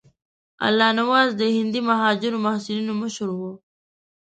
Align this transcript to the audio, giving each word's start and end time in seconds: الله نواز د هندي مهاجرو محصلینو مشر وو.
الله 0.67 0.89
نواز 0.99 1.29
د 1.39 1.43
هندي 1.57 1.81
مهاجرو 1.89 2.43
محصلینو 2.45 2.93
مشر 3.01 3.27
وو. 3.37 3.51